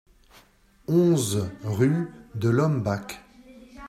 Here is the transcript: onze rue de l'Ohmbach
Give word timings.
onze 0.87 1.47
rue 1.63 2.11
de 2.33 2.49
l'Ohmbach 2.49 3.19